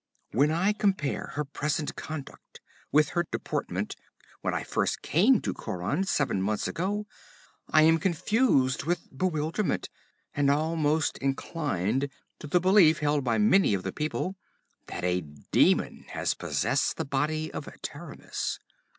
[0.31, 2.59] 'When I compare her present conduct
[2.91, 3.95] with her deportment
[4.41, 7.05] when first I came to Khauran, seven months ago,
[7.69, 9.89] I am confused with bewilderment,
[10.33, 12.09] and almost inclined
[12.39, 14.35] to the belief held by many of the people
[14.87, 18.57] that a demon has possessed the body of Taramis.